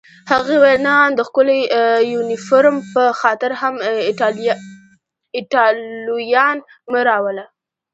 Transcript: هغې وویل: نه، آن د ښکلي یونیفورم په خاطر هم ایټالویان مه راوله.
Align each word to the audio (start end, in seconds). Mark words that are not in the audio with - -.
هغې 0.31 0.55
وویل: 0.57 0.81
نه، 0.85 0.91
آن 1.03 1.11
د 1.15 1.19
ښکلي 1.27 1.59
یونیفورم 2.13 2.77
په 2.93 3.03
خاطر 3.21 3.51
هم 3.61 3.73
ایټالویان 5.37 6.57
مه 6.91 6.99
راوله. 7.09 7.45